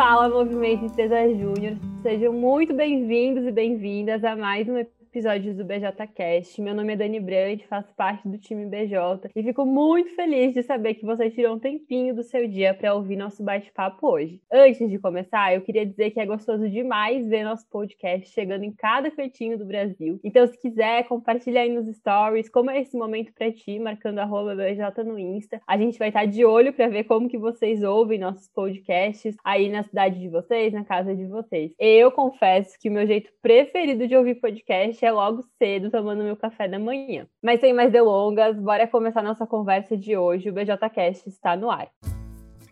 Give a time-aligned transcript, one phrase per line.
[0.00, 1.76] Fala, Movimento Empresa Júnior.
[2.00, 6.62] Sejam muito bem-vindos e bem-vindas a mais um episódio episódios do BJCast.
[6.62, 10.62] Meu nome é Dani Brandt, faço parte do time BJ e fico muito feliz de
[10.62, 14.40] saber que você tirou um tempinho do seu dia para ouvir nosso bate-papo hoje.
[14.52, 18.70] Antes de começar, eu queria dizer que é gostoso demais ver nosso podcast chegando em
[18.70, 20.20] cada cantinho do Brasil.
[20.22, 24.54] Então, se quiser, compartilha aí nos stories como é esse momento para ti, marcando arroba
[24.54, 25.60] BJ no Insta.
[25.66, 29.68] A gente vai estar de olho para ver como que vocês ouvem nossos podcasts aí
[29.70, 31.72] na cidade de vocês, na casa de vocês.
[31.80, 36.36] Eu confesso que o meu jeito preferido de ouvir podcast é logo cedo, tomando meu
[36.36, 37.26] café da manhã.
[37.42, 40.50] Mas sem mais delongas, bora começar nossa conversa de hoje.
[40.50, 41.88] O BJCast está no ar.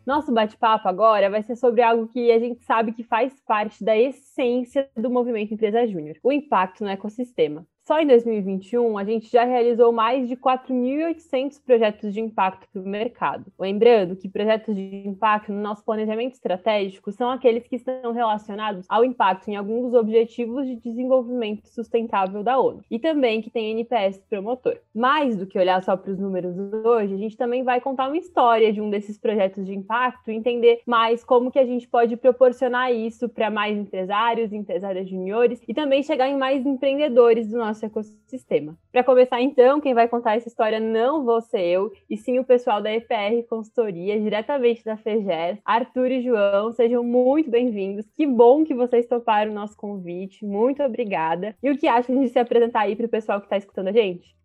[0.07, 3.95] Nosso bate-papo agora vai ser sobre algo que a gente sabe que faz parte da
[3.95, 7.67] essência do movimento Empresa Júnior: o impacto no ecossistema.
[7.89, 12.87] Só em 2021, a gente já realizou mais de 4.800 projetos de impacto para o
[12.87, 13.47] mercado.
[13.59, 19.07] Lembrando que projetos de impacto no nosso planejamento estratégico são aqueles que estão relacionados ao
[19.07, 24.19] impacto em algum dos objetivos de desenvolvimento sustentável da ONU e também que tem NPS
[24.29, 24.77] promotor.
[24.95, 28.19] Mais do que olhar só para os números hoje, a gente também vai contar uma
[28.19, 32.93] história de um desses projetos de impacto, entender mais como que a gente pode proporcionar
[32.93, 37.87] isso para mais empresários, empresárias juniores e também chegar em mais empreendedores do nosso nosso
[37.87, 38.77] ecossistema.
[38.91, 42.45] Para começar, então, quem vai contar essa história não vou ser eu, e sim o
[42.45, 45.59] pessoal da EPR Consultoria, diretamente da FEGER.
[45.65, 48.07] Arthur e João, sejam muito bem-vindos.
[48.17, 50.45] Que bom que vocês toparam o nosso convite.
[50.45, 51.55] Muito obrigada.
[51.63, 53.93] E o que acham de se apresentar aí para o pessoal que está escutando a
[53.93, 54.38] gente?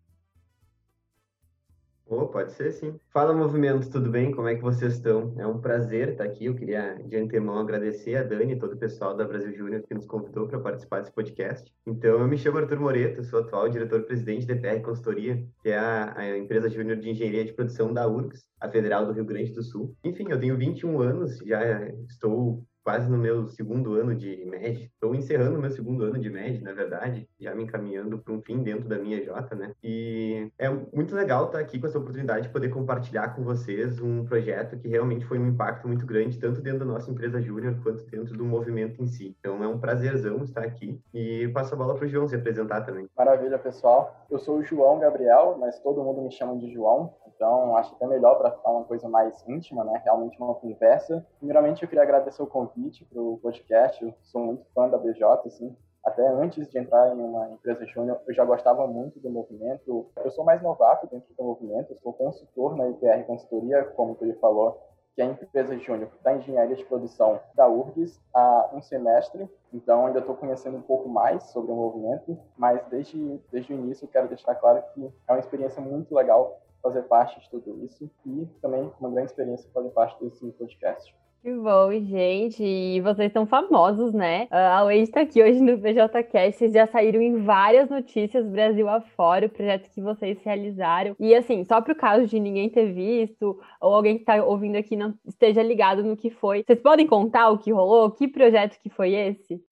[2.06, 3.00] Oh, pode ser sim.
[3.10, 4.30] Fala, movimento, tudo bem?
[4.30, 5.34] Como é que vocês estão?
[5.38, 6.44] É um prazer estar aqui.
[6.44, 9.94] Eu queria, de antemão, agradecer a Dani e todo o pessoal da Brasil Júnior que
[9.94, 11.72] nos convidou para participar desse podcast.
[11.86, 16.18] Então, eu me chamo Arthur Moreto, sou atual diretor-presidente da EPR Consultoria, que é a,
[16.18, 19.62] a empresa júnior de engenharia de produção da URGS, a Federal do Rio Grande do
[19.62, 19.96] Sul.
[20.04, 24.90] Enfim, eu tenho 21 anos, já estou quase no meu segundo ano de MED.
[24.92, 28.62] Estou encerrando meu segundo ano de MED, na verdade, já me encaminhando para um fim
[28.62, 29.72] dentro da minha J, né?
[29.82, 34.24] E é muito legal estar aqui com essa oportunidade de poder compartilhar com vocês um
[34.24, 38.04] projeto que realmente foi um impacto muito grande, tanto dentro da nossa empresa júnior quanto
[38.04, 39.34] dentro do movimento em si.
[39.40, 42.82] Então é um prazerzão estar aqui e passo a bola para o João se apresentar
[42.82, 43.08] também.
[43.16, 44.26] Maravilha, pessoal.
[44.30, 47.14] Eu sou o João Gabriel, mas todo mundo me chama de João.
[47.34, 50.00] Então, acho até melhor para ficar uma coisa mais íntima, né?
[50.04, 51.26] Realmente uma conversa.
[51.38, 54.04] Primeiramente, eu queria agradecer o convite para o podcast.
[54.04, 55.76] Eu sou muito fã da BJ, assim.
[56.04, 60.06] Até antes de entrar em uma empresa júnior, eu já gostava muito do movimento.
[60.22, 64.34] Eu sou mais novato dentro do movimento, eu sou consultor na IPR Consultoria, como ele
[64.34, 64.78] falou,
[65.14, 70.06] que é a empresa júnior da engenharia de produção da URGS há um semestre, então
[70.06, 74.28] ainda estou conhecendo um pouco mais sobre o movimento, mas desde, desde o início quero
[74.28, 78.92] deixar claro que é uma experiência muito legal fazer parte de tudo isso e também
[79.00, 81.14] uma grande experiência fazer parte desse podcast.
[81.44, 82.64] Que bom, gente.
[82.64, 84.48] E vocês são famosos, né?
[84.50, 86.56] A Wade está aqui hoje no BJCast.
[86.56, 91.14] Vocês já saíram em várias notícias Brasil afora, o projeto que vocês realizaram.
[91.20, 94.76] E assim, só para o caso de ninguém ter visto, ou alguém que está ouvindo
[94.76, 98.10] aqui não esteja ligado no que foi, vocês podem contar o que rolou?
[98.10, 99.62] Que projeto que foi esse?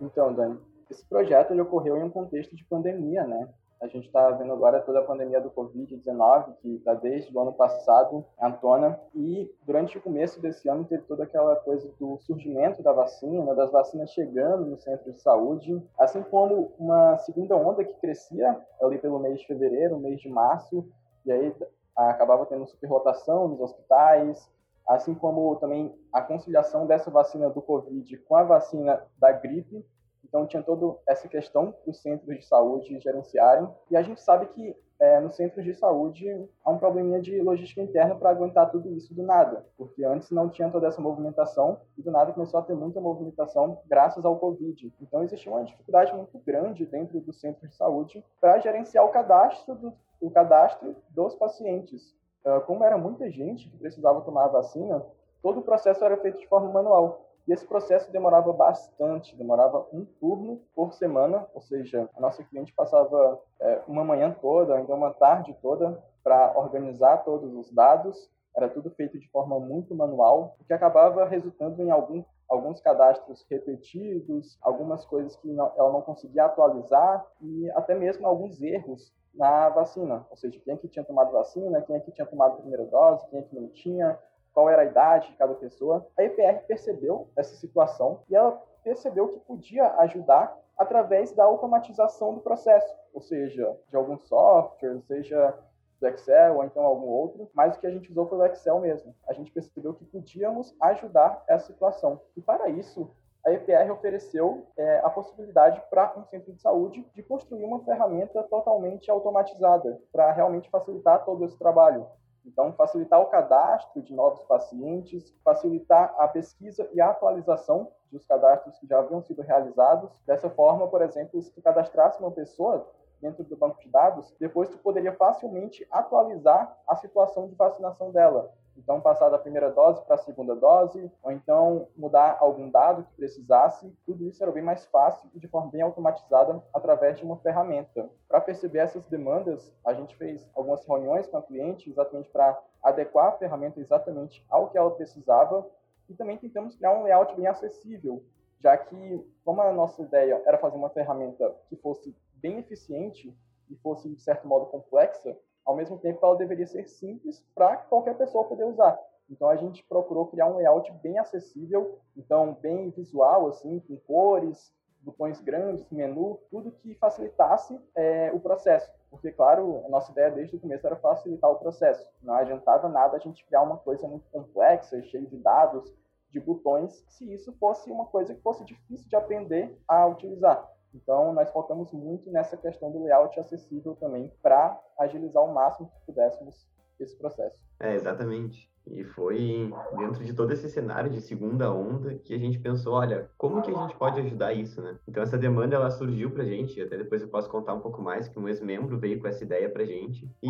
[0.00, 0.56] Então, Dani,
[0.90, 3.50] esse projeto ocorreu em um contexto de pandemia, né?
[3.80, 7.52] A gente está vendo agora toda a pandemia do Covid-19, que está desde o ano
[7.52, 12.82] passado à tona, e durante o começo desse ano teve toda aquela coisa do surgimento
[12.82, 17.92] da vacina, das vacinas chegando no centro de saúde, assim como uma segunda onda que
[18.00, 20.88] crescia ali pelo mês de fevereiro, mês de março,
[21.26, 21.54] e aí
[21.94, 24.50] acabava tendo superlotação nos hospitais,
[24.88, 29.84] assim como também a conciliação dessa vacina do Covid com a vacina da gripe,
[30.28, 33.68] então tinha toda essa questão dos centros de saúde gerenciarem.
[33.90, 36.26] E a gente sabe que é, nos centros de saúde
[36.64, 40.48] há um probleminha de logística interna para aguentar tudo isso do nada, porque antes não
[40.48, 44.92] tinha toda essa movimentação e do nada começou a ter muita movimentação graças ao Covid.
[45.00, 49.74] Então existia uma dificuldade muito grande dentro dos centros de saúde para gerenciar o cadastro,
[49.74, 52.14] do, o cadastro dos pacientes.
[52.44, 55.04] Uh, como era muita gente que precisava tomar a vacina,
[55.42, 57.25] todo o processo era feito de forma manual.
[57.46, 62.74] E esse processo demorava bastante, demorava um turno por semana, ou seja, a nossa cliente
[62.74, 68.28] passava é, uma manhã toda, ainda uma tarde toda, para organizar todos os dados.
[68.56, 73.46] Era tudo feito de forma muito manual, o que acabava resultando em algum, alguns cadastros
[73.48, 79.68] repetidos, algumas coisas que não, ela não conseguia atualizar e até mesmo alguns erros na
[79.68, 82.56] vacina, ou seja, quem é que tinha tomado vacina, quem é que tinha tomado a
[82.56, 84.18] primeira dose, quem é que não tinha,
[84.56, 86.06] qual era a idade de cada pessoa.
[86.16, 92.40] A EPR percebeu essa situação e ela percebeu que podia ajudar através da automatização do
[92.40, 95.54] processo, ou seja, de algum software, seja
[96.00, 98.80] do Excel ou então algum outro, mas o que a gente usou foi o Excel
[98.80, 99.14] mesmo.
[99.28, 102.22] A gente percebeu que podíamos ajudar essa situação.
[102.34, 103.10] E para isso,
[103.44, 108.42] a EPR ofereceu é, a possibilidade para um centro de saúde de construir uma ferramenta
[108.44, 112.06] totalmente automatizada para realmente facilitar todo esse trabalho.
[112.46, 118.78] Então, facilitar o cadastro de novos pacientes, facilitar a pesquisa e a atualização dos cadastros
[118.78, 120.10] que já haviam sido realizados.
[120.24, 122.86] Dessa forma, por exemplo, se tu cadastrasse uma pessoa
[123.20, 128.52] dentro do banco de dados, depois tu poderia facilmente atualizar a situação de vacinação dela.
[128.76, 133.14] Então, passar da primeira dose para a segunda dose, ou então mudar algum dado que
[133.14, 137.36] precisasse, tudo isso era bem mais fácil e de forma bem automatizada através de uma
[137.38, 138.08] ferramenta.
[138.28, 143.28] Para perceber essas demandas, a gente fez algumas reuniões com a cliente exatamente para adequar
[143.28, 145.66] a ferramenta exatamente ao que ela precisava
[146.08, 148.22] e também tentamos criar um layout bem acessível,
[148.60, 153.36] já que, como a nossa ideia era fazer uma ferramenta que fosse bem eficiente
[153.68, 155.36] e fosse, de certo modo, complexa,
[155.66, 158.98] ao mesmo tempo ela deveria ser simples para qualquer pessoa poder usar.
[159.28, 164.72] Então a gente procurou criar um layout bem acessível, então bem visual, assim, com cores,
[165.02, 168.90] botões grandes, menu, tudo que facilitasse é, o processo.
[169.10, 172.08] Porque, claro, a nossa ideia desde o começo era facilitar o processo.
[172.22, 175.92] Não adiantava nada a gente criar uma coisa muito complexa, cheia de dados,
[176.30, 180.68] de botões, se isso fosse uma coisa que fosse difícil de aprender a utilizar.
[180.96, 186.06] Então, nós focamos muito nessa questão do layout acessível também, para agilizar o máximo que
[186.06, 186.66] pudéssemos
[186.98, 187.60] esse processo.
[187.78, 188.70] É, exatamente.
[188.88, 193.28] E foi dentro de todo esse cenário de segunda onda que a gente pensou, olha,
[193.36, 194.96] como que a gente pode ajudar isso, né?
[195.08, 198.28] Então essa demanda ela surgiu pra gente, até depois eu posso contar um pouco mais
[198.28, 200.48] que um ex-membro veio com essa ideia pra gente e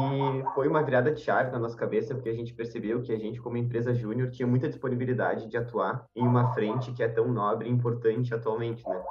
[0.54, 3.40] foi uma virada de chave na nossa cabeça porque a gente percebeu que a gente
[3.40, 7.70] como empresa júnior tinha muita disponibilidade de atuar em uma frente que é tão nobre
[7.70, 9.02] e importante atualmente, né?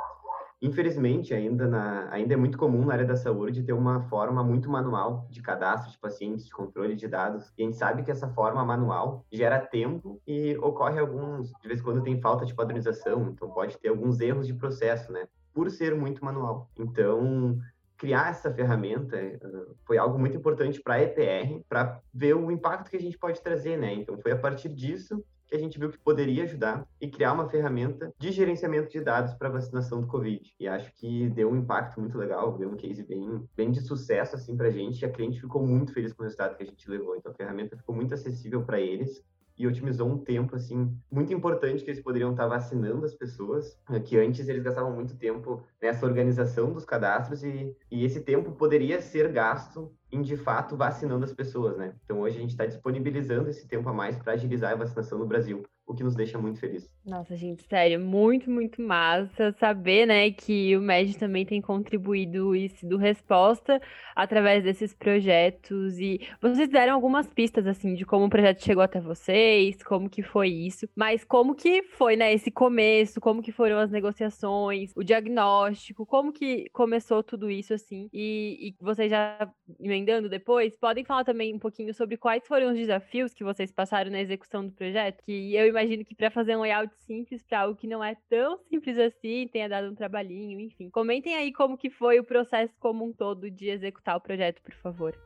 [0.62, 4.70] Infelizmente, ainda, na, ainda é muito comum na área da saúde ter uma forma muito
[4.70, 7.54] manual de cadastro de pacientes, de controle de dados.
[7.58, 11.80] E a gente sabe que essa forma manual gera tempo e ocorre alguns, de vez
[11.80, 15.28] em quando tem falta de padronização, então pode ter alguns erros de processo, né?
[15.54, 16.70] Por ser muito manual.
[16.80, 17.60] Então,
[17.98, 19.40] criar essa ferramenta eh,
[19.86, 23.42] foi algo muito importante para a EPR, para ver o impacto que a gente pode
[23.42, 23.94] trazer, né?
[23.94, 27.50] Então, foi a partir disso que a gente viu que poderia ajudar e criar uma
[27.50, 30.54] ferramenta de gerenciamento de dados para vacinação do Covid.
[30.60, 34.36] E acho que deu um impacto muito legal, deu um case bem, bem de sucesso
[34.36, 36.66] assim para a gente e a cliente ficou muito feliz com o resultado que a
[36.66, 37.16] gente levou.
[37.16, 39.24] Então a ferramenta ficou muito acessível para eles
[39.58, 44.00] e otimizou um tempo assim muito importante que eles poderiam estar vacinando as pessoas, eh,
[44.00, 49.02] que antes eles gastavam muito tempo nessa organização dos cadastros e, e esse tempo poderia
[49.02, 51.94] ser gasto em de fato vacinando as pessoas, né?
[52.04, 55.26] Então hoje a gente está disponibilizando esse tempo a mais para agilizar a vacinação no
[55.26, 56.90] Brasil o que nos deixa muito feliz.
[57.06, 62.70] Nossa, gente, sério, muito, muito massa saber, né, que o MED também tem contribuído e
[62.70, 63.80] sido resposta
[64.16, 69.00] através desses projetos e vocês deram algumas pistas, assim, de como o projeto chegou até
[69.00, 73.78] vocês, como que foi isso, mas como que foi, né, esse começo, como que foram
[73.78, 79.48] as negociações, o diagnóstico, como que começou tudo isso, assim, e, e vocês já
[79.96, 84.12] emendando depois, podem falar também um pouquinho sobre quais foram os desafios que vocês passaram
[84.12, 87.76] na execução do projeto, que eu imagino que para fazer um layout simples para algo
[87.76, 90.90] que não é tão simples assim, tenha dado um trabalhinho, enfim.
[90.90, 94.74] Comentem aí como que foi o processo como um todo de executar o projeto, por
[94.76, 95.18] favor.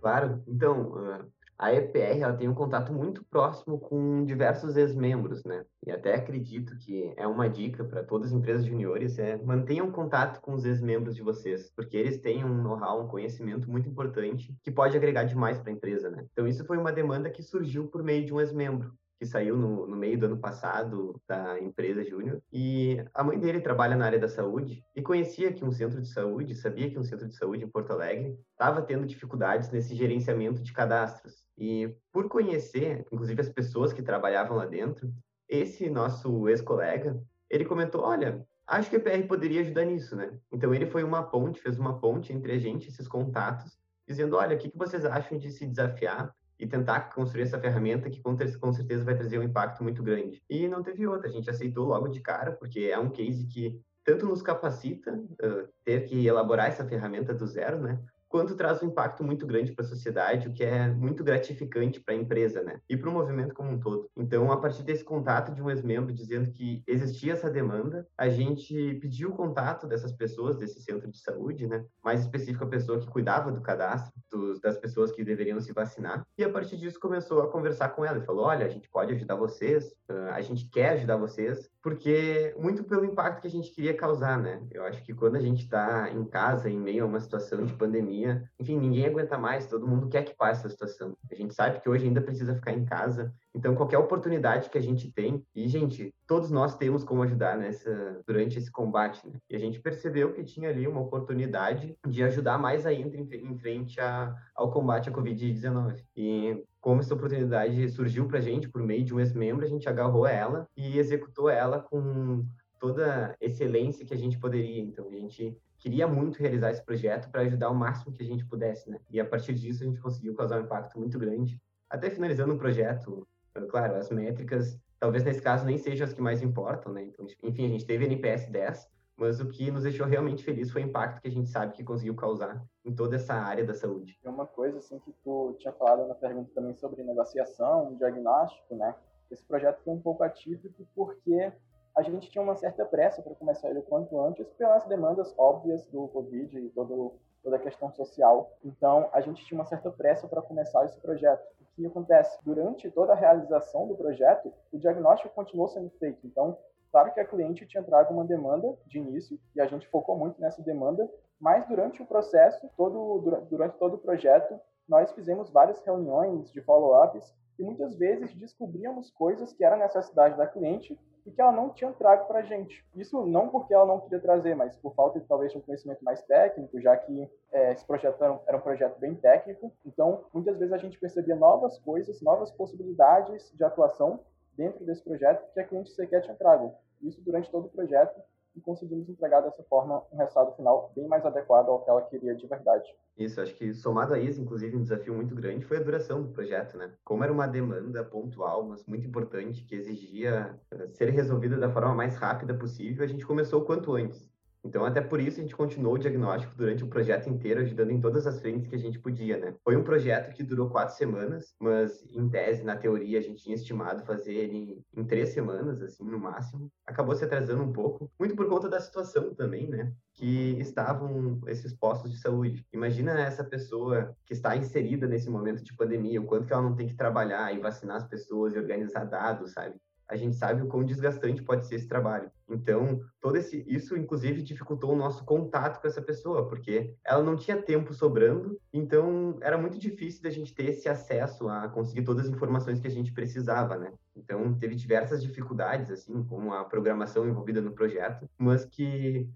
[0.00, 0.42] Claro.
[0.46, 1.22] Então,
[1.58, 5.64] a EPR ela tem um contato muito próximo com diversos ex-membros, né?
[5.84, 10.40] E até acredito que é uma dica para todas as empresas juniores é mantenham contato
[10.40, 14.70] com os ex-membros de vocês, porque eles têm um know-how, um conhecimento muito importante que
[14.70, 16.24] pode agregar demais para a empresa, né?
[16.32, 19.84] Então isso foi uma demanda que surgiu por meio de um ex-membro que saiu no,
[19.84, 22.40] no, meio do ano passado da empresa Júnior.
[22.52, 26.08] E a mãe dele trabalha na área da saúde e conhecia que um centro de
[26.08, 30.62] saúde, sabia que um centro de saúde em Porto Alegre estava tendo dificuldades nesse gerenciamento
[30.62, 31.47] de cadastros.
[31.58, 35.12] E por conhecer, inclusive as pessoas que trabalhavam lá dentro,
[35.48, 40.38] esse nosso ex-colega, ele comentou: olha, acho que a PR poderia ajudar nisso, né?
[40.52, 44.54] Então ele foi uma ponte, fez uma ponte entre a gente, esses contatos, dizendo: olha,
[44.54, 48.72] o que, que vocês acham de se desafiar e tentar construir essa ferramenta que com,
[48.72, 50.42] certeza vai trazer um impacto muito grande.
[50.50, 53.80] E não teve outra, a gente aceitou logo de cara, porque é um case que
[54.04, 58.00] tanto nos capacita uh, ter que elaborar essa ferramenta do zero, né?
[58.28, 62.14] Quanto traz um impacto muito grande para a sociedade, o que é muito gratificante para
[62.14, 62.80] a empresa, né?
[62.88, 64.10] E para o movimento como um todo.
[64.16, 68.98] Então, a partir desse contato de um ex-membro dizendo que existia essa demanda, a gente
[69.00, 71.84] pediu o contato dessas pessoas desse centro de saúde, né?
[72.04, 76.26] Mais específico a pessoa que cuidava do cadastro dos, das pessoas que deveriam se vacinar.
[76.36, 79.14] E a partir disso começou a conversar com ela e falou: "Olha, a gente pode
[79.14, 79.94] ajudar vocês,
[80.32, 84.62] a gente quer ajudar vocês, porque muito pelo impacto que a gente queria causar, né?
[84.70, 87.72] Eu acho que quando a gente está em casa em meio a uma situação de
[87.74, 88.50] pandemia pandemia.
[88.58, 91.16] Enfim, ninguém aguenta mais, todo mundo quer que passe essa situação.
[91.30, 94.82] A gente sabe que hoje ainda precisa ficar em casa, então qualquer oportunidade que a
[94.82, 99.34] gente tem, e gente, todos nós temos como ajudar nessa durante esse combate, né?
[99.48, 103.58] E a gente percebeu que tinha ali uma oportunidade de ajudar mais ainda em, em
[103.58, 106.02] frente a, ao combate à Covid-19.
[106.16, 109.88] E como essa oportunidade surgiu para a gente por meio de um ex-membro, a gente
[109.88, 112.44] agarrou ela e executou ela com
[112.78, 114.80] toda excelência que a gente poderia.
[114.80, 118.44] Então, a gente queria muito realizar esse projeto para ajudar o máximo que a gente
[118.44, 118.98] pudesse, né?
[119.10, 121.60] E a partir disso a gente conseguiu causar um impacto muito grande.
[121.88, 123.26] Até finalizando o projeto,
[123.70, 127.04] claro, as métricas, talvez nesse caso nem sejam as que mais importam, né?
[127.04, 130.82] Então, enfim, a gente teve NPS 10, mas o que nos deixou realmente feliz foi
[130.82, 134.18] o impacto que a gente sabe que conseguiu causar em toda essa área da saúde.
[134.22, 138.94] É uma coisa assim que tu tinha falado na pergunta também sobre negociação, diagnóstico, né?
[139.30, 141.52] Esse projeto foi um pouco atípico porque
[141.98, 145.84] a gente tinha uma certa pressa para começar ele o quanto antes, pelas demandas óbvias
[145.86, 148.56] do Covid e todo, toda a questão social.
[148.64, 151.44] Então, a gente tinha uma certa pressa para começar esse projeto.
[151.60, 152.38] O que acontece?
[152.44, 156.24] Durante toda a realização do projeto, o diagnóstico continuou sendo feito.
[156.24, 156.56] Então,
[156.92, 160.40] claro que a cliente tinha trago uma demanda de início, e a gente focou muito
[160.40, 164.56] nessa demanda, mas durante o processo, todo, durante todo o projeto,
[164.88, 170.46] nós fizemos várias reuniões de follow-ups e muitas vezes descobríamos coisas que eram necessidade da
[170.46, 172.84] cliente e que ela não tinha trago para a gente.
[172.94, 176.02] Isso não porque ela não queria trazer, mas por falta de talvez de um conhecimento
[176.02, 179.72] mais técnico, já que é, esse projeto era um, era um, projeto bem técnico.
[179.84, 184.20] Então, muitas vezes a gente percebia novas coisas, novas possibilidades de atuação
[184.56, 186.74] dentro desse projeto que a cliente sequer tinha trago.
[187.02, 188.20] Isso durante todo o projeto
[188.58, 192.34] e conseguimos entregar dessa forma um resultado final bem mais adequado ao que ela queria
[192.34, 192.92] de verdade.
[193.16, 196.28] Isso, acho que somado a isso, inclusive, um desafio muito grande foi a duração do
[196.28, 196.92] projeto, né?
[197.04, 201.94] Como era uma demanda pontual, mas muito importante, que exigia eh, ser resolvida da forma
[201.94, 204.28] mais rápida possível, a gente começou o quanto antes.
[204.68, 208.00] Então, até por isso, a gente continuou o diagnóstico durante o projeto inteiro, ajudando em
[208.02, 209.54] todas as frentes que a gente podia, né?
[209.64, 213.54] Foi um projeto que durou quatro semanas, mas, em tese, na teoria, a gente tinha
[213.54, 216.70] estimado fazer ele em três semanas, assim, no máximo.
[216.86, 219.90] Acabou se atrasando um pouco, muito por conta da situação também, né?
[220.12, 222.62] Que estavam esses postos de saúde.
[222.70, 226.74] Imagina essa pessoa que está inserida nesse momento de pandemia, o quanto que ela não
[226.74, 229.76] tem que trabalhar e vacinar as pessoas e organizar dados, sabe?
[230.08, 232.30] A gente sabe o quão desgastante pode ser esse trabalho.
[232.48, 237.36] Então, todo esse isso inclusive dificultou o nosso contato com essa pessoa, porque ela não
[237.36, 242.26] tinha tempo sobrando, então era muito difícil da gente ter esse acesso a conseguir todas
[242.26, 243.92] as informações que a gente precisava, né?
[244.16, 249.28] Então, teve diversas dificuldades assim, como a programação envolvida no projeto, mas que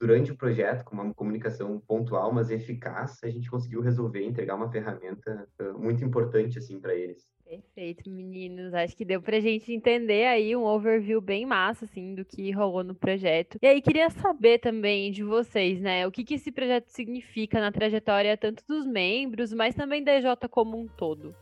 [0.00, 4.70] durante o projeto, com uma comunicação pontual, mas eficaz, a gente conseguiu resolver entregar uma
[4.70, 5.46] ferramenta
[5.78, 7.36] muito importante assim para eles.
[7.46, 8.74] Perfeito, meninos.
[8.74, 12.82] Acho que deu pra gente entender aí um overview bem massa, assim, do que rolou
[12.82, 13.56] no projeto.
[13.62, 17.70] E aí, queria saber também de vocês, né, o que, que esse projeto significa na
[17.70, 21.32] trajetória tanto dos membros, mas também da EJ como um todo.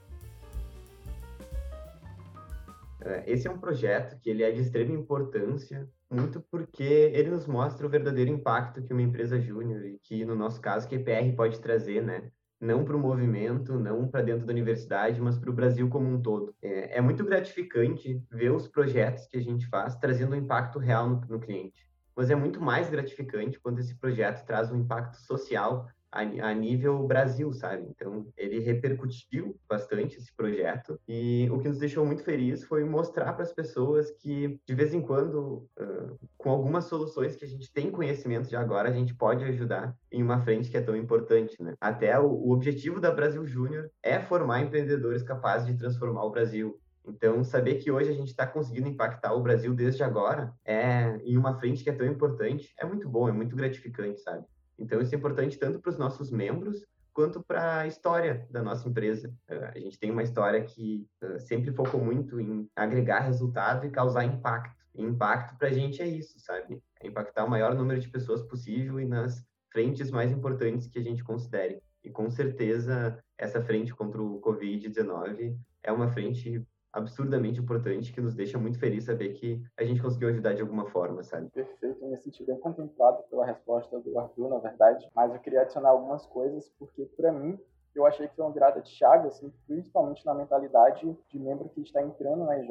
[3.03, 7.47] É, esse é um projeto que ele é de extrema importância, muito porque ele nos
[7.47, 11.35] mostra o verdadeiro impacto que uma empresa júnior e que, no nosso caso, que EPR
[11.37, 12.31] pode trazer, né?
[12.65, 16.21] não para o movimento, não para dentro da universidade, mas para o Brasil como um
[16.21, 16.55] todo.
[16.63, 21.09] É, é, muito gratificante ver os projetos que a gente faz trazendo um impacto real
[21.09, 21.87] no, no cliente.
[22.17, 27.05] Mas é muito mais gratificante quando esse projeto traz um impacto social a, a nível
[27.07, 27.87] Brasil, sabe?
[27.91, 33.33] Então, ele repercutiu bastante esse projeto e o que nos deixou muito feliz foi mostrar
[33.33, 37.73] para as pessoas que, de vez em quando, uh, com algumas soluções que a gente
[37.73, 41.61] tem conhecimento de agora, a gente pode ajudar em uma frente que é tão importante,
[41.61, 41.75] né?
[41.81, 46.79] Até o, o objetivo da Brasil Júnior é formar empreendedores capazes de transformar o Brasil,
[47.07, 51.37] então, saber que hoje a gente está conseguindo impactar o Brasil desde agora, é em
[51.37, 54.47] uma frente que é tão importante, é muito bom, é muito gratificante, sabe?
[54.79, 58.89] Então, isso é importante tanto para os nossos membros quanto para a história da nossa
[58.89, 59.33] empresa.
[59.49, 63.91] Eh, a gente tem uma história que eh, sempre focou muito em agregar resultado e
[63.91, 64.85] causar impacto.
[64.95, 66.83] E impacto para a gente é isso, sabe?
[67.01, 71.03] É impactar o maior número de pessoas possível e nas frentes mais importantes que a
[71.03, 71.81] gente considere.
[72.03, 78.35] E com certeza, essa frente contra o Covid-19 é uma frente absurdamente importante que nos
[78.35, 81.51] deixa muito feliz saber que a gente conseguiu ajudar de alguma forma, sabe?
[81.51, 85.63] Perfeito, eu me senti bem contemplado pela resposta do Arthur, na verdade, mas eu queria
[85.63, 87.59] adicionar algumas coisas porque para mim
[87.95, 91.81] eu achei que foi uma virada de chave, assim, principalmente na mentalidade de membro que
[91.81, 92.69] está entrando na EJ,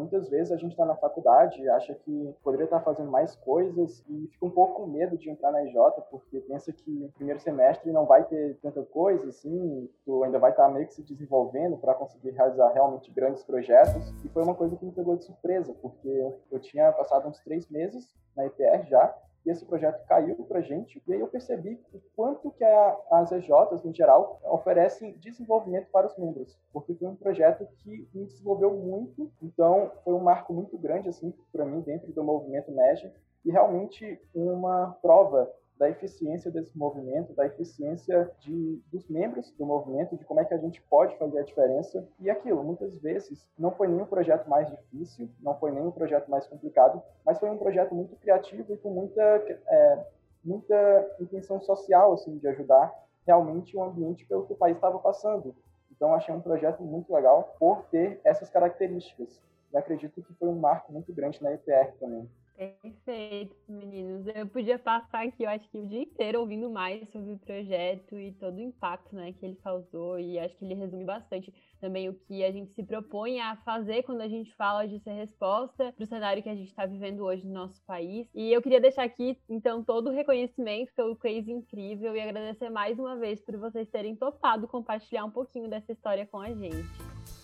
[0.00, 4.04] muitas vezes a gente está na faculdade acha que poderia estar tá fazendo mais coisas
[4.08, 5.74] e fica um pouco com medo de entrar na EJ,
[6.10, 10.50] porque pensa que no primeiro semestre não vai ter tanta coisa, assim, tu ainda vai
[10.50, 14.12] estar tá meio que se desenvolvendo para conseguir realizar realmente grandes projetos.
[14.24, 17.68] E foi uma coisa que me pegou de surpresa, porque eu tinha passado uns três
[17.68, 22.00] meses na EPR já, e esse projeto caiu para gente, e aí eu percebi o
[22.14, 27.16] quanto que a, as EJs, em geral, oferecem desenvolvimento para os membros, porque foi um
[27.16, 32.12] projeto que me desenvolveu muito, então foi um marco muito grande, assim, para mim, dentro
[32.12, 33.12] do movimento MEG,
[33.44, 40.14] e realmente uma prova da eficiência desse movimento, da eficiência de, dos membros do movimento,
[40.14, 42.06] de como é que a gente pode fazer a diferença.
[42.20, 46.46] E aquilo, muitas vezes, não foi o projeto mais difícil, não foi o projeto mais
[46.46, 50.04] complicado, mas foi um projeto muito criativo e com muita, é,
[50.44, 52.94] muita intenção social, assim, de ajudar
[53.26, 55.56] realmente o ambiente pelo que o país estava passando.
[55.90, 59.40] Então, achei um projeto muito legal por ter essas características.
[59.72, 62.28] E acredito que foi um marco muito grande na EPR também.
[62.60, 64.26] Perfeito, meninos.
[64.34, 68.18] Eu podia passar aqui, eu acho que o dia inteiro ouvindo mais sobre o projeto
[68.18, 70.20] e todo o impacto né, que ele causou.
[70.20, 74.02] E acho que ele resume bastante também o que a gente se propõe a fazer
[74.02, 77.24] quando a gente fala de ser resposta para o cenário que a gente está vivendo
[77.24, 78.28] hoje no nosso país.
[78.34, 82.98] E eu queria deixar aqui, então, todo o reconhecimento pelo case incrível e agradecer mais
[82.98, 87.39] uma vez por vocês terem topado compartilhar um pouquinho dessa história com a gente.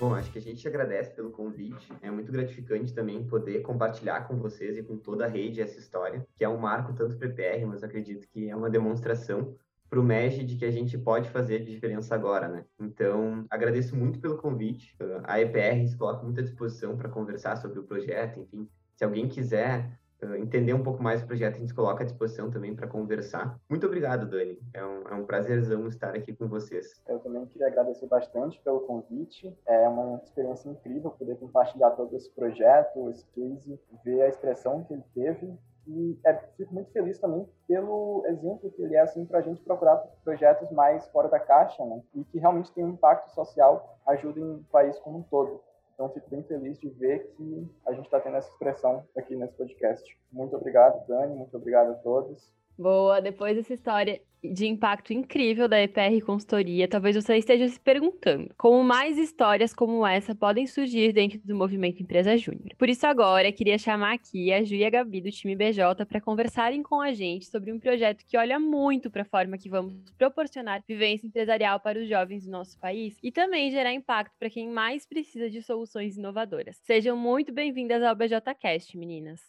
[0.00, 1.92] Bom, acho que a gente agradece pelo convite.
[2.00, 6.26] É muito gratificante também poder compartilhar com vocês e com toda a rede essa história,
[6.34, 9.54] que é um marco tanto para o EPR, mas acredito que é uma demonstração
[9.90, 12.64] para o MEG de que a gente pode fazer diferença agora, né?
[12.78, 14.96] Então, agradeço muito pelo convite.
[15.24, 18.66] A EPR se coloca muito à disposição para conversar sobre o projeto, enfim.
[18.96, 20.00] Se alguém quiser
[20.38, 23.58] entender um pouco mais o projeto, a gente coloca à disposição também para conversar.
[23.68, 24.58] Muito obrigado, Dani.
[24.74, 27.02] É um, é um prazerzão estar aqui com vocês.
[27.08, 29.56] Eu também queria agradecer bastante pelo convite.
[29.66, 34.94] É uma experiência incrível poder compartilhar todo esse projeto, esse case, ver a expressão que
[34.94, 39.38] ele teve e é, fico muito feliz também pelo exemplo que ele é assim para
[39.38, 42.02] a gente procurar projetos mais fora da caixa né?
[42.14, 45.60] e que realmente tem um impacto social ajudem o país como um todo
[46.00, 49.52] então, fico bem feliz de ver que a gente está tendo essa expressão aqui nesse
[49.52, 50.18] podcast.
[50.32, 51.34] Muito obrigado, Dani.
[51.36, 52.50] Muito obrigado a todos.
[52.80, 58.54] Boa, depois dessa história de impacto incrível da EPR Consultoria, talvez você esteja se perguntando
[58.56, 62.74] como mais histórias como essa podem surgir dentro do movimento Empresa Júnior.
[62.78, 66.22] Por isso, agora, queria chamar aqui a Ju e a Gabi do time BJ para
[66.22, 69.92] conversarem com a gente sobre um projeto que olha muito para a forma que vamos
[70.16, 74.70] proporcionar vivência empresarial para os jovens do nosso país e também gerar impacto para quem
[74.70, 76.78] mais precisa de soluções inovadoras.
[76.84, 79.42] Sejam muito bem-vindas ao BJCast, meninas.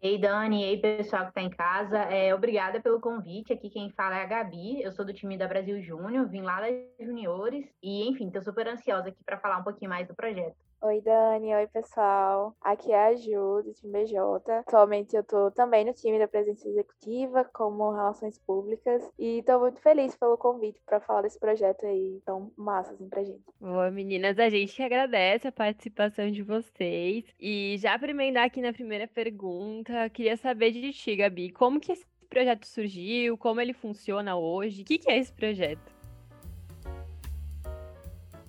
[0.00, 1.98] Ei, Dani, ei, pessoal que está em casa.
[1.98, 3.52] É, obrigada pelo convite.
[3.52, 4.80] Aqui quem fala é a Gabi.
[4.80, 7.66] Eu sou do time da Brasil Júnior, vim lá das juniores.
[7.82, 10.67] E, enfim, estou super ansiosa aqui para falar um pouquinho mais do projeto.
[10.80, 11.52] Oi, Dani.
[11.56, 12.54] Oi, pessoal.
[12.60, 14.60] Aqui é a Ju, do time BJ.
[14.60, 19.80] Atualmente eu tô também no time da presença executiva, como Relações Públicas, e tô muito
[19.80, 23.42] feliz pelo convite para falar desse projeto aí tão massa assim pra gente.
[23.60, 27.24] Boa, meninas, a gente que agradece a participação de vocês.
[27.40, 31.90] E já para emendar aqui na primeira pergunta, queria saber de ti, Gabi, como que
[31.90, 35.97] esse projeto surgiu, como ele funciona hoje, o que, que é esse projeto?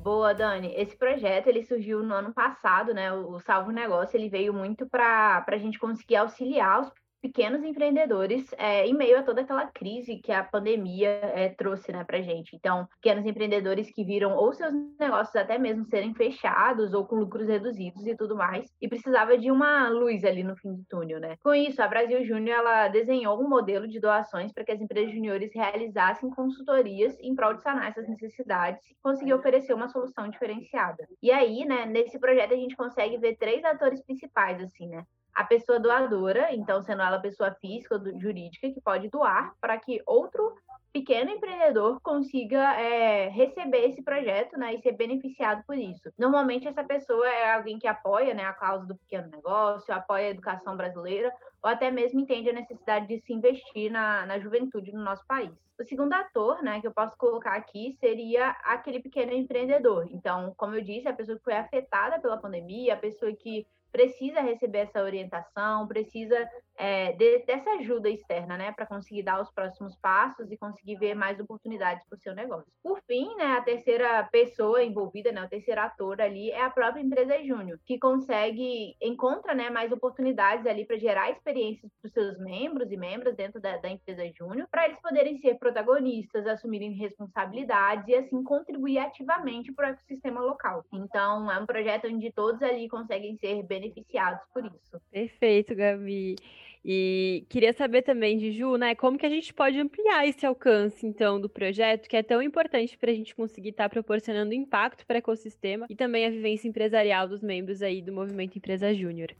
[0.01, 0.73] Boa, Dani.
[0.75, 3.11] Esse projeto ele surgiu no ano passado, né?
[3.11, 6.89] O Salvo Negócio ele veio muito para a gente conseguir auxiliar os
[7.21, 12.03] pequenos empreendedores é, em meio a toda aquela crise que a pandemia é, trouxe né,
[12.03, 12.55] para gente.
[12.55, 17.47] Então, pequenos empreendedores que viram ou seus negócios até mesmo serem fechados ou com lucros
[17.47, 21.35] reduzidos e tudo mais, e precisava de uma luz ali no fim do túnel, né?
[21.43, 25.13] Com isso, a Brasil Júnior ela desenhou um modelo de doações para que as empresas
[25.13, 31.07] juniores realizassem consultorias em prol de sanar essas necessidades e conseguir oferecer uma solução diferenciada.
[31.21, 35.03] E aí, né, nesse projeto a gente consegue ver três atores principais, assim, né?
[35.33, 40.01] A pessoa doadora, então sendo ela pessoa física ou jurídica, que pode doar para que
[40.05, 40.55] outro
[40.91, 46.11] pequeno empreendedor consiga é, receber esse projeto né, e ser beneficiado por isso.
[46.17, 50.31] Normalmente essa pessoa é alguém que apoia né, a causa do pequeno negócio, apoia a
[50.31, 55.03] educação brasileira ou até mesmo entende a necessidade de se investir na, na juventude no
[55.03, 55.51] nosso país.
[55.79, 60.07] O segundo ator, né, que eu posso colocar aqui seria aquele pequeno empreendedor.
[60.11, 64.41] Então, como eu disse, a pessoa que foi afetada pela pandemia, a pessoa que precisa
[64.41, 66.47] receber essa orientação, precisa
[66.79, 71.13] é, de, dessa ajuda externa, né, para conseguir dar os próximos passos e conseguir ver
[71.13, 72.71] mais oportunidades para o seu negócio.
[72.81, 77.01] Por fim, né, a terceira pessoa envolvida, né, o terceiro ator ali é a própria
[77.01, 82.39] empresa júnior, que consegue, encontra, né, mais oportunidades ali para gerar experiências para os seus
[82.39, 88.07] membros e membros dentro da, da empresa júnior, para eles poderem ser protagonistas, assumirem responsabilidades
[88.07, 90.85] e assim contribuir ativamente para o ecossistema local.
[90.93, 95.01] Então, é um projeto onde todos ali conseguem ser beneficiados por isso.
[95.11, 96.37] Perfeito, Gabi.
[96.83, 101.05] E queria saber também de Ju, né, como que a gente pode ampliar esse alcance,
[101.05, 105.05] então, do projeto, que é tão importante para a gente conseguir estar tá proporcionando impacto
[105.05, 109.35] para o ecossistema e também a vivência empresarial dos membros aí do Movimento Empresa Júnior.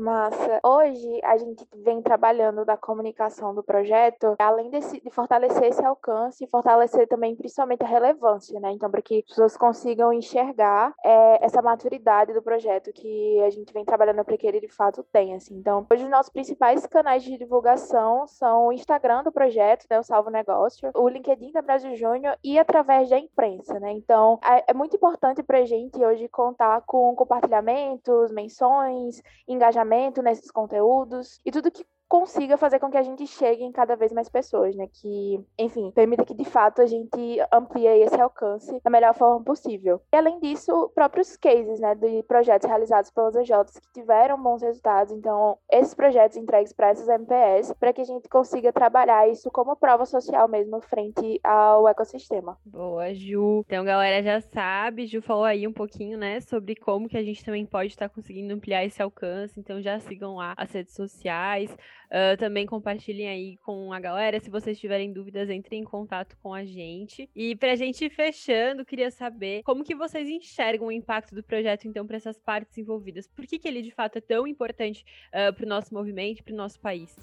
[0.00, 0.60] Massa.
[0.64, 6.46] Hoje a gente vem trabalhando da comunicação do projeto, além desse, de fortalecer esse alcance,
[6.46, 8.72] fortalecer também principalmente a relevância, né?
[8.72, 13.72] Então, para que as pessoas consigam enxergar é, essa maturidade do projeto que a gente
[13.74, 15.36] vem trabalhando para que ele de fato tenha.
[15.36, 15.54] Assim.
[15.54, 20.02] Então, hoje os nossos principais canais de divulgação são o Instagram do projeto, né, o
[20.02, 23.92] Salvo Negócio, o LinkedIn da Brasil Júnior e através da imprensa, né?
[23.92, 29.89] Então, é, é muito importante para a gente hoje contar com compartilhamentos, menções, engajamento
[30.22, 34.12] nesses conteúdos e tudo que consiga fazer com que a gente chegue em cada vez
[34.12, 34.88] mais pessoas, né?
[34.92, 40.02] Que, enfim, permita que de fato a gente amplie esse alcance da melhor forma possível.
[40.12, 45.14] E além disso, próprios cases, né, de projetos realizados pelas EJs que tiveram bons resultados.
[45.14, 49.76] Então, esses projetos entregues para essas MPS, para que a gente consiga trabalhar isso como
[49.76, 52.58] prova social mesmo frente ao ecossistema.
[52.66, 53.62] Boa, Ju.
[53.66, 57.44] Então, galera já sabe, Ju falou aí um pouquinho, né, sobre como que a gente
[57.44, 59.60] também pode estar conseguindo ampliar esse alcance.
[59.60, 61.72] Então, já sigam lá as redes sociais.
[62.10, 64.40] Uh, também compartilhem aí com a galera.
[64.40, 67.30] Se vocês tiverem dúvidas, entrem em contato com a gente.
[67.36, 71.86] E pra gente ir fechando, queria saber como que vocês enxergam o impacto do projeto,
[71.86, 73.28] então, para essas partes envolvidas.
[73.28, 76.52] Por que, que ele, de fato, é tão importante uh, para o nosso movimento, para
[76.52, 77.16] o nosso país?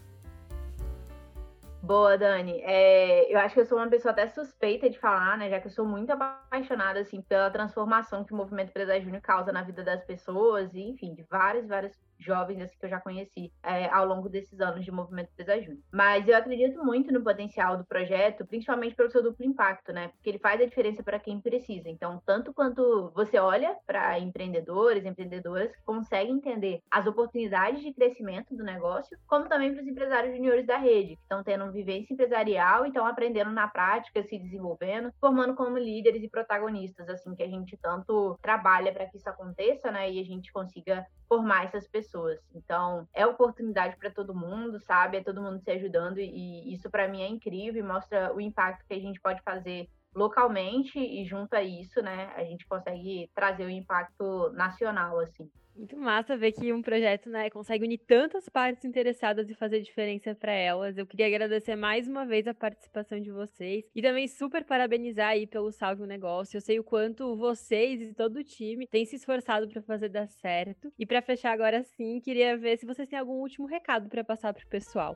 [1.83, 2.59] Boa, Dani.
[2.63, 5.49] É, eu acho que eu sou uma pessoa até suspeita de falar, né?
[5.49, 9.51] Já que eu sou muito apaixonada, assim, pela transformação que o movimento Empresa Júnior causa
[9.51, 13.51] na vida das pessoas e, enfim, de várias, várias jovens assim, que eu já conheci
[13.63, 15.79] é, ao longo desses anos de movimento Júnior.
[15.91, 20.09] Mas eu acredito muito no potencial do projeto, principalmente pelo seu duplo impacto, né?
[20.09, 21.89] Porque ele faz a diferença para quem precisa.
[21.89, 28.55] Então, tanto quanto você olha para empreendedores, empreendedoras que conseguem entender as oportunidades de crescimento
[28.55, 32.85] do negócio, como também para os empresários juniores da rede, que estão tendo vivência empresarial
[32.85, 37.49] e estão aprendendo na prática, se desenvolvendo, formando como líderes e protagonistas, assim, que a
[37.49, 40.11] gente tanto trabalha para que isso aconteça, né?
[40.11, 42.39] E a gente consiga formar essas pessoas.
[42.53, 45.17] Então, é oportunidade para todo mundo, sabe?
[45.17, 48.85] É todo mundo se ajudando e isso para mim é incrível e mostra o impacto
[48.87, 53.65] que a gente pode fazer localmente e junto a isso, né, a gente consegue trazer
[53.65, 55.49] o impacto nacional assim.
[55.77, 60.33] Muito massa ver que um projeto né, consegue unir tantas partes interessadas e fazer diferença
[60.33, 60.97] para elas.
[60.97, 65.45] Eu queria agradecer mais uma vez a participação de vocês e também super parabenizar aí
[65.45, 66.57] pelo Salve o Negócio.
[66.57, 70.27] Eu sei o quanto vocês e todo o time têm se esforçado para fazer dar
[70.27, 70.91] certo.
[70.97, 74.53] E para fechar agora sim, queria ver se vocês têm algum último recado para passar
[74.53, 75.15] para o pessoal.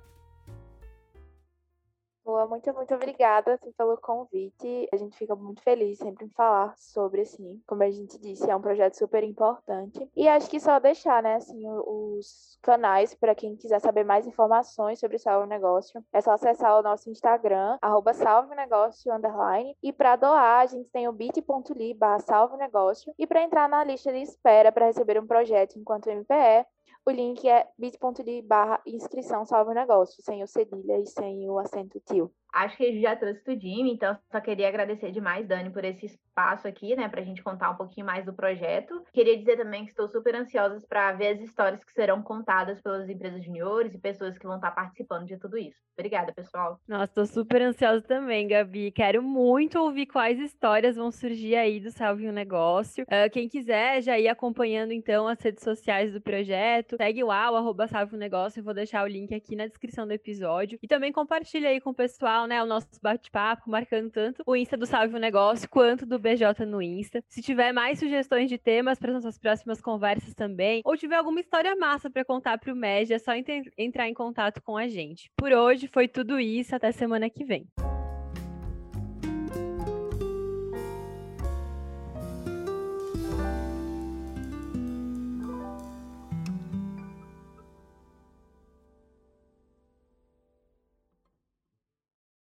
[2.32, 4.88] Boa, muito, muito obrigada assim, pelo convite.
[4.94, 8.56] A gente fica muito feliz sempre em falar sobre, assim, como a gente disse, é
[8.56, 10.10] um projeto super importante.
[10.16, 14.98] E acho que só deixar, né, assim, os canais para quem quiser saber mais informações
[14.98, 16.02] sobre Salve Negócio.
[16.14, 19.76] É só acessar o nosso Instagram, arroba Salve Negócio, underline.
[19.84, 23.14] E para doar, a gente tem o bit.ly barra Salve Negócio.
[23.20, 26.66] E para entrar na lista de espera para receber um projeto enquanto MPE,
[27.04, 32.00] o link é bit.ly barra inscrição salvo negócio, sem o cedilha e sem o acento
[32.02, 35.84] tio apoio Acho que a já trouxe tudinho, então só queria agradecer demais, Dani, por
[35.84, 39.04] esse espaço aqui, né, pra gente contar um pouquinho mais do projeto.
[39.14, 43.10] Queria dizer também que estou super ansiosa para ver as histórias que serão contadas pelas
[43.10, 45.80] empresas juniores e pessoas que vão estar participando de tudo isso.
[45.98, 46.80] Obrigada, pessoal.
[46.88, 48.92] Nossa, estou super ansiosa também, Gabi.
[48.92, 53.04] Quero muito ouvir quais histórias vão surgir aí do Salve um Negócio.
[53.04, 57.88] Uh, quem quiser já ir acompanhando, então, as redes sociais do projeto, segue o arroba
[57.88, 60.80] Salve um Negócio, eu vou deixar o link aqui na descrição do episódio.
[60.82, 62.64] E também compartilha aí com o pessoal legal, né?
[62.64, 66.82] O nosso bate-papo, marcando tanto o Insta do Salve o Negócio quanto do BJ no
[66.82, 67.24] Insta.
[67.28, 71.76] Se tiver mais sugestões de temas para nossas próximas conversas também, ou tiver alguma história
[71.76, 73.32] massa para contar para o MED, é só
[73.78, 75.30] entrar em contato com a gente.
[75.38, 77.68] Por hoje foi tudo isso, até semana que vem.